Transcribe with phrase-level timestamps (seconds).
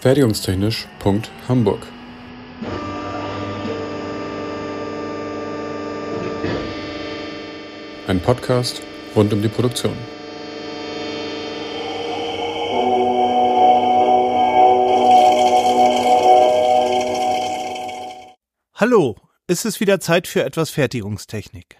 [0.00, 1.86] Fertigungstechnisch.hamburg
[8.06, 8.80] Ein Podcast
[9.14, 9.92] rund um die Produktion.
[18.74, 19.16] Hallo,
[19.48, 21.76] es ist wieder Zeit für etwas Fertigungstechnik.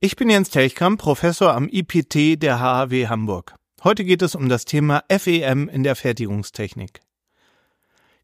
[0.00, 3.54] Ich bin Jens Telchkamp, Professor am IPT der HAW Hamburg.
[3.84, 7.00] Heute geht es um das Thema FEM in der Fertigungstechnik.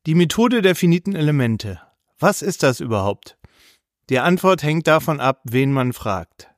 [0.07, 1.81] Die Methode der finiten Elemente.
[2.19, 3.37] Was ist das überhaupt?
[4.09, 6.49] Die Antwort hängt davon ab, wen man fragt.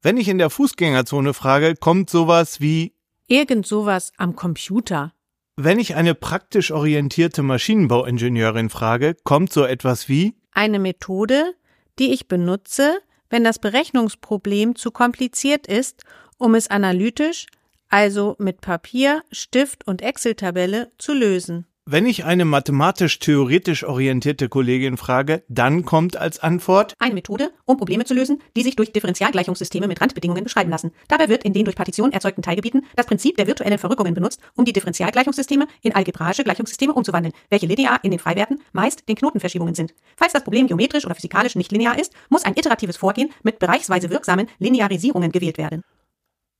[0.00, 2.94] Wenn ich in der Fußgängerzone frage, kommt sowas wie
[3.26, 5.12] Irgend sowas am Computer.
[5.56, 11.54] Wenn ich eine praktisch orientierte Maschinenbauingenieurin frage, kommt so etwas wie Eine Methode,
[11.98, 16.04] die ich benutze, wenn das Berechnungsproblem zu kompliziert ist,
[16.38, 17.46] um es analytisch,
[17.94, 21.64] also mit Papier, Stift und Excel-Tabelle zu lösen.
[21.86, 28.04] Wenn ich eine mathematisch-theoretisch orientierte Kollegin frage, dann kommt als Antwort Eine Methode, um Probleme
[28.04, 30.90] zu lösen, die sich durch Differentialgleichungssysteme mit Randbedingungen beschreiben lassen.
[31.06, 34.64] Dabei wird in den durch Partition erzeugten Teilgebieten das Prinzip der virtuellen Verrückungen benutzt, um
[34.64, 39.94] die Differentialgleichungssysteme in algebraische Gleichungssysteme umzuwandeln, welche linear in den Freiwerten meist den Knotenverschiebungen sind.
[40.16, 44.10] Falls das Problem geometrisch oder physikalisch nicht linear ist, muss ein iteratives Vorgehen mit bereichsweise
[44.10, 45.84] wirksamen Linearisierungen gewählt werden.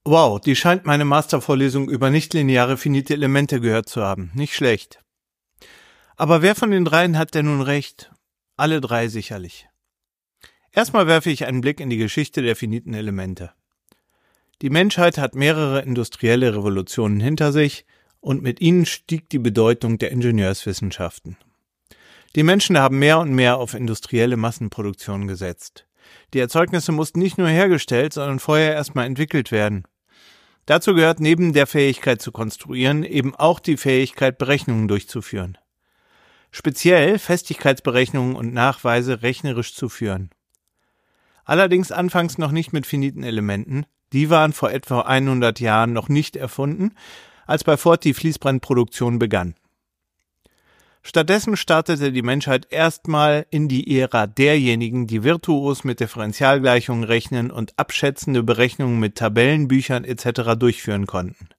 [0.07, 4.31] Wow, die scheint meine Mastervorlesung über nichtlineare finite Elemente gehört zu haben.
[4.35, 5.03] Nicht schlecht.
[6.17, 8.13] Aber wer von den dreien hat denn nun recht?
[8.59, 9.67] Alle drei sicherlich.
[10.73, 13.53] Erstmal werfe ich einen Blick in die Geschichte der finiten Elemente.
[14.61, 17.87] Die Menschheit hat mehrere industrielle Revolutionen hinter sich
[18.21, 21.39] und mit ihnen stieg die Bedeutung der Ingenieurswissenschaften.
[22.37, 25.87] Die Menschen haben mehr und mehr auf industrielle Massenproduktion gesetzt.
[26.35, 29.85] Die Erzeugnisse mussten nicht nur hergestellt, sondern vorher erstmal entwickelt werden.
[30.67, 35.59] Dazu gehört neben der Fähigkeit zu konstruieren eben auch die Fähigkeit, Berechnungen durchzuführen
[36.55, 40.31] speziell Festigkeitsberechnungen und Nachweise rechnerisch zu führen.
[41.45, 46.37] Allerdings anfangs noch nicht mit finiten Elementen, die waren vor etwa 100 Jahren noch nicht
[46.37, 46.93] erfunden,
[47.45, 49.57] als bei Ford die Fließbandproduktion begann.
[51.07, 57.79] Stattdessen startete die Menschheit erstmal in die Ära derjenigen, die virtuos mit Differentialgleichungen rechnen und
[57.79, 60.59] abschätzende Berechnungen mit Tabellenbüchern etc.
[60.59, 61.51] durchführen konnten.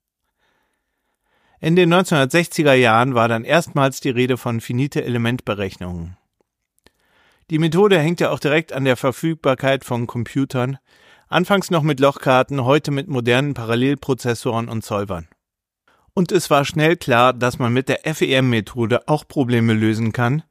[1.61, 6.17] In den 1960er Jahren war dann erstmals die Rede von finite Elementberechnungen.
[7.51, 10.79] Die Methode hängt ja auch direkt an der Verfügbarkeit von Computern,
[11.27, 15.27] anfangs noch mit Lochkarten, heute mit modernen Parallelprozessoren und Solvern.
[16.15, 20.43] Und es war schnell klar, dass man mit der FEM-Methode auch Probleme lösen kann,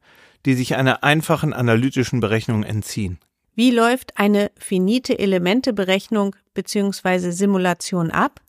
[0.45, 3.19] die sich einer einfachen analytischen Berechnung entziehen.
[3.55, 7.31] Wie läuft eine finite Elementeberechnung bzw.
[7.31, 8.41] Simulation ab?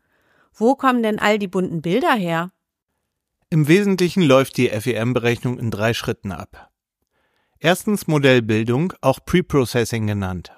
[0.53, 2.51] Wo kommen denn all die bunten Bilder her?
[3.49, 6.71] Im Wesentlichen läuft die FEM-Berechnung in drei Schritten ab.
[7.59, 10.53] Erstens Modellbildung, auch Preprocessing genannt.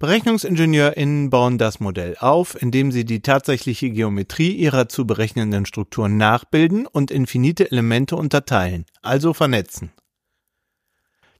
[0.00, 6.86] BerechnungsingenieurInnen bauen das Modell auf, indem sie die tatsächliche Geometrie ihrer zu berechnenden Strukturen nachbilden
[6.86, 9.90] und in finite Elemente unterteilen, also vernetzen.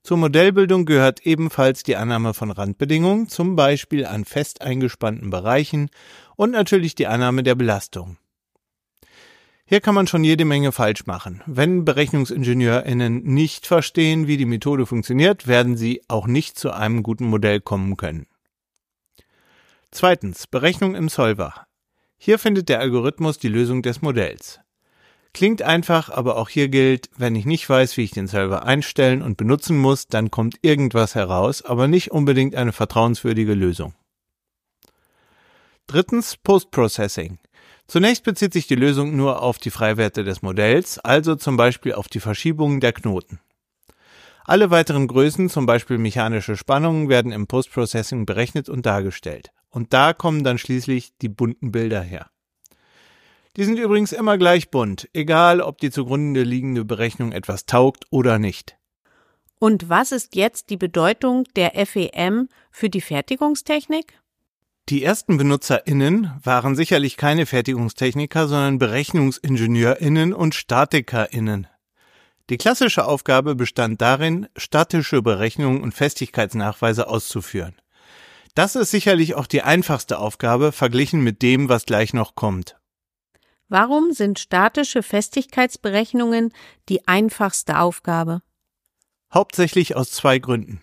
[0.02, 5.88] Zur Modellbildung gehört ebenfalls die Annahme von Randbedingungen, zum Beispiel an fest eingespannten Bereichen
[6.34, 8.16] und natürlich die Annahme der Belastung.
[9.66, 11.42] Hier kann man schon jede Menge falsch machen.
[11.46, 17.26] Wenn BerechnungsingenieurInnen nicht verstehen, wie die Methode funktioniert, werden sie auch nicht zu einem guten
[17.26, 18.26] Modell kommen können.
[19.90, 21.66] Zweitens, Berechnung im Solver.
[22.18, 24.60] Hier findet der Algorithmus die Lösung des Modells.
[25.32, 29.22] Klingt einfach, aber auch hier gilt, wenn ich nicht weiß, wie ich den Solver einstellen
[29.22, 33.94] und benutzen muss, dann kommt irgendwas heraus, aber nicht unbedingt eine vertrauenswürdige Lösung.
[35.86, 37.38] Drittens, Postprocessing.
[37.86, 42.08] Zunächst bezieht sich die Lösung nur auf die Freiwerte des Modells, also zum Beispiel auf
[42.08, 43.40] die Verschiebungen der Knoten.
[44.44, 49.50] Alle weiteren Größen, zum Beispiel mechanische Spannungen, werden im Postprocessing berechnet und dargestellt.
[49.70, 52.30] Und da kommen dann schließlich die bunten Bilder her.
[53.56, 58.38] Die sind übrigens immer gleich bunt, egal ob die zugrunde liegende Berechnung etwas taugt oder
[58.38, 58.76] nicht.
[59.58, 64.20] Und was ist jetzt die Bedeutung der FEM für die Fertigungstechnik?
[64.88, 71.66] Die ersten BenutzerInnen waren sicherlich keine Fertigungstechniker, sondern BerechnungsingenieurInnen und StatikerInnen.
[72.48, 77.74] Die klassische Aufgabe bestand darin, statische Berechnungen und Festigkeitsnachweise auszuführen.
[78.58, 82.76] Das ist sicherlich auch die einfachste Aufgabe verglichen mit dem, was gleich noch kommt.
[83.68, 86.52] Warum sind statische Festigkeitsberechnungen
[86.88, 88.42] die einfachste Aufgabe?
[89.32, 90.82] Hauptsächlich aus zwei Gründen.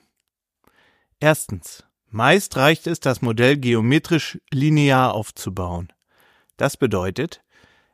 [1.20, 1.84] Erstens.
[2.10, 5.92] Meist reicht es, das Modell geometrisch linear aufzubauen.
[6.56, 7.44] Das bedeutet,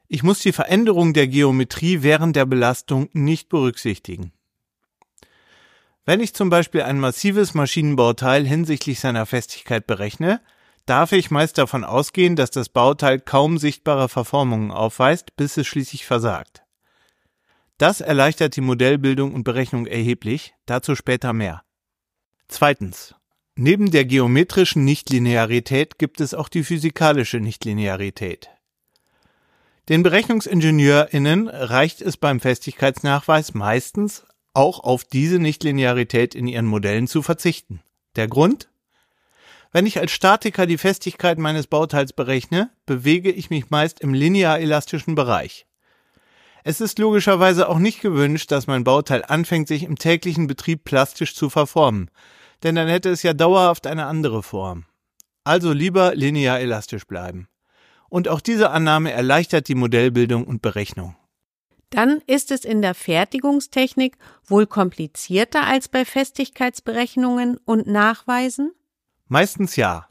[0.07, 4.31] Ich muss die Veränderung der Geometrie während der Belastung nicht berücksichtigen.
[6.05, 10.41] Wenn ich zum Beispiel ein massives Maschinenbauteil hinsichtlich seiner Festigkeit berechne,
[10.87, 16.05] darf ich meist davon ausgehen, dass das Bauteil kaum sichtbare Verformungen aufweist, bis es schließlich
[16.05, 16.63] versagt.
[17.77, 21.63] Das erleichtert die Modellbildung und Berechnung erheblich, dazu später mehr.
[22.47, 23.15] Zweitens.
[23.55, 28.49] Neben der geometrischen Nichtlinearität gibt es auch die physikalische Nichtlinearität.
[29.89, 37.21] Den BerechnungsingenieurInnen reicht es beim Festigkeitsnachweis meistens auch auf diese Nichtlinearität in ihren Modellen zu
[37.21, 37.81] verzichten.
[38.15, 38.69] Der Grund?
[39.71, 45.15] Wenn ich als Statiker die Festigkeit meines Bauteils berechne, bewege ich mich meist im linear-elastischen
[45.15, 45.65] Bereich.
[46.63, 51.33] Es ist logischerweise auch nicht gewünscht, dass mein Bauteil anfängt, sich im täglichen Betrieb plastisch
[51.33, 52.11] zu verformen,
[52.63, 54.85] denn dann hätte es ja dauerhaft eine andere Form.
[55.43, 57.47] Also lieber linear-elastisch bleiben.
[58.09, 61.15] Und auch diese Annahme erleichtert die Modellbildung und Berechnung.
[61.91, 68.71] Dann ist es in der Fertigungstechnik wohl komplizierter als bei Festigkeitsberechnungen und Nachweisen?
[69.27, 70.07] Meistens ja.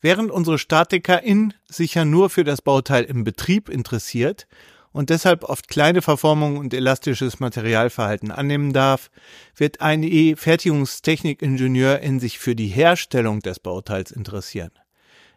[0.00, 4.46] Während unsere StatikerIn sich ja nur für das Bauteil im Betrieb interessiert
[4.90, 9.10] und deshalb oft kleine Verformungen und elastisches Materialverhalten annehmen darf,
[9.56, 14.70] wird ein E-Fertigungstechnikingenieur in sich für die Herstellung des Bauteils interessieren.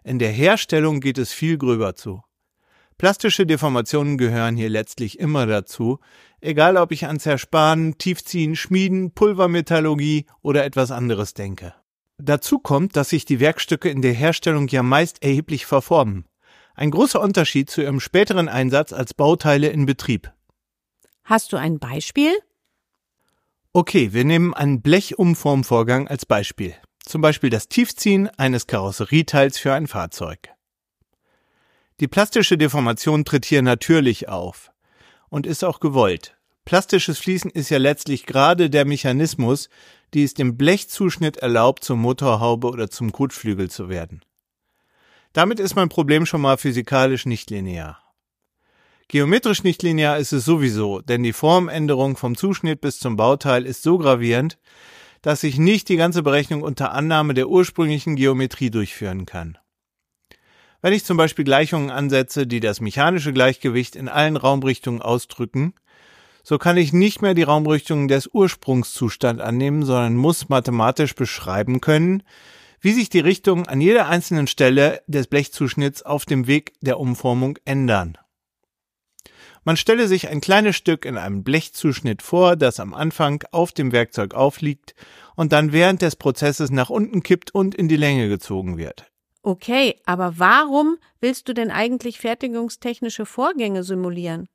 [0.03, 2.23] In der Herstellung geht es viel gröber zu.
[2.97, 5.99] Plastische Deformationen gehören hier letztlich immer dazu,
[6.41, 11.75] egal ob ich an Zersparen, Tiefziehen, Schmieden, Pulvermetallurgie oder etwas anderes denke.
[12.17, 16.25] Dazu kommt, dass sich die Werkstücke in der Herstellung ja meist erheblich verformen.
[16.73, 20.31] Ein großer Unterschied zu ihrem späteren Einsatz als Bauteile in Betrieb.
[21.23, 22.35] Hast du ein Beispiel?
[23.73, 26.73] Okay, wir nehmen einen Blechumformvorgang als Beispiel.
[27.05, 30.56] Zum Beispiel das Tiefziehen eines Karosserieteils für ein Fahrzeug.
[31.99, 34.71] Die plastische Deformation tritt hier natürlich auf
[35.29, 36.37] und ist auch gewollt.
[36.63, 39.69] Plastisches Fließen ist ja letztlich gerade der Mechanismus,
[40.13, 44.21] die es dem Blechzuschnitt erlaubt, zur Motorhaube oder zum Kotflügel zu werden.
[45.33, 47.99] Damit ist mein Problem schon mal physikalisch nicht linear.
[49.07, 53.81] Geometrisch nicht linear ist es sowieso, denn die Formänderung vom Zuschnitt bis zum Bauteil ist
[53.81, 54.59] so gravierend,
[55.21, 59.57] dass ich nicht die ganze Berechnung unter Annahme der ursprünglichen Geometrie durchführen kann.
[60.81, 65.73] Wenn ich zum Beispiel Gleichungen ansetze, die das mechanische Gleichgewicht in allen Raumrichtungen ausdrücken,
[66.43, 72.23] so kann ich nicht mehr die Raumrichtungen des Ursprungszustand annehmen, sondern muss mathematisch beschreiben können,
[72.79, 77.57] wie sich die Richtungen an jeder einzelnen Stelle des Blechzuschnitts auf dem Weg der Umformung
[77.65, 78.17] ändern.
[79.63, 83.91] Man stelle sich ein kleines Stück in einem Blechzuschnitt vor, das am Anfang auf dem
[83.91, 84.95] Werkzeug aufliegt
[85.35, 89.11] und dann während des Prozesses nach unten kippt und in die Länge gezogen wird.
[89.43, 94.47] Okay, aber warum willst du denn eigentlich fertigungstechnische Vorgänge simulieren?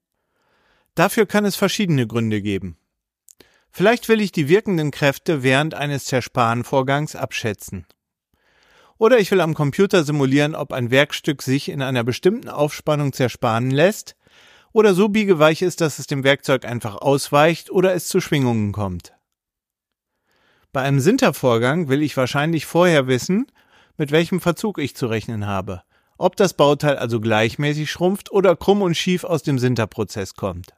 [0.94, 2.76] Dafür kann es verschiedene Gründe geben.
[3.70, 7.86] Vielleicht will ich die wirkenden Kräfte während eines Zersparenvorgangs abschätzen.
[8.98, 13.70] Oder ich will am Computer simulieren, ob ein Werkstück sich in einer bestimmten Aufspannung zersparen
[13.70, 14.14] lässt
[14.72, 19.14] oder so biegeweich ist, dass es dem Werkzeug einfach ausweicht oder es zu Schwingungen kommt.
[20.72, 23.46] Bei einem Sintervorgang will ich wahrscheinlich vorher wissen,
[23.96, 25.82] mit welchem Verzug ich zu rechnen habe,
[26.18, 30.74] ob das Bauteil also gleichmäßig schrumpft oder krumm und schief aus dem Sinterprozess kommt.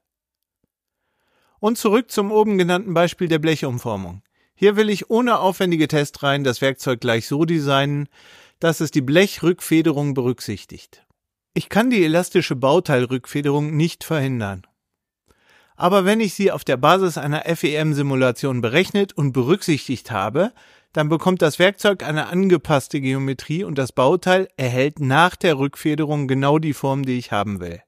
[1.60, 4.22] Und zurück zum oben genannten Beispiel der Blechumformung.
[4.54, 8.08] Hier will ich ohne aufwendige Testreihen das Werkzeug gleich so designen,
[8.60, 11.04] dass es die Blechrückfederung berücksichtigt.
[11.54, 14.66] Ich kann die elastische Bauteilrückfederung nicht verhindern.
[15.76, 20.52] Aber wenn ich sie auf der Basis einer FEM-Simulation berechnet und berücksichtigt habe,
[20.94, 26.58] dann bekommt das Werkzeug eine angepasste Geometrie und das Bauteil erhält nach der Rückfederung genau
[26.58, 27.82] die Form, die ich haben will.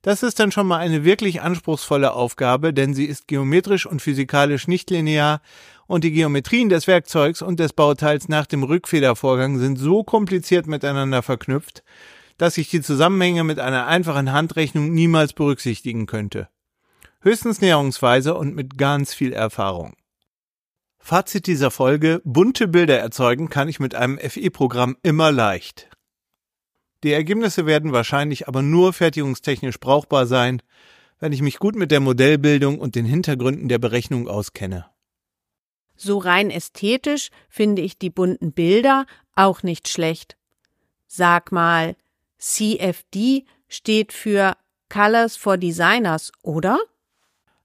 [0.00, 4.66] Das ist dann schon mal eine wirklich anspruchsvolle Aufgabe, denn sie ist geometrisch und physikalisch
[4.66, 5.40] nicht linear
[5.86, 11.22] und die Geometrien des Werkzeugs und des Bauteils nach dem Rückfedervorgang sind so kompliziert miteinander
[11.22, 11.84] verknüpft,
[12.38, 16.48] dass ich die Zusammenhänge mit einer einfachen Handrechnung niemals berücksichtigen könnte.
[17.20, 19.94] Höchstens näherungsweise und mit ganz viel Erfahrung.
[21.06, 25.90] Fazit dieser Folge, bunte Bilder erzeugen kann ich mit einem FE-Programm immer leicht.
[27.02, 30.62] Die Ergebnisse werden wahrscheinlich aber nur fertigungstechnisch brauchbar sein,
[31.20, 34.86] wenn ich mich gut mit der Modellbildung und den Hintergründen der Berechnung auskenne.
[35.94, 39.04] So rein ästhetisch finde ich die bunten Bilder
[39.36, 40.38] auch nicht schlecht.
[41.06, 41.96] Sag mal,
[42.38, 44.56] CFD steht für
[44.88, 46.78] Colors for Designers, oder?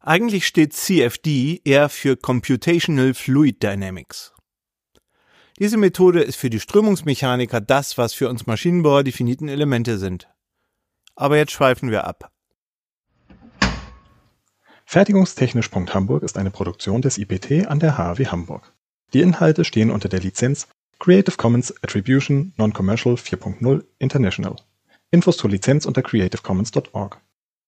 [0.02, 4.34] Eigentlich steht CFD eher für Computational Fluid Dynamics.
[5.60, 10.30] Diese Methode ist für die Strömungsmechaniker das, was für uns Maschinenbauer die finiten Elemente sind.
[11.16, 12.32] aber jetzt schweifen wir ab.
[14.86, 18.74] Fertigungstechnisch.hamburg ist eine Produktion des IPT an der HAW Hamburg.
[19.14, 24.56] Die Inhalte stehen unter der Lizenz Creative Commons Attribution Non-Commercial 4.0 International.
[25.12, 27.22] Infos zur Lizenz unter creativecommons.org.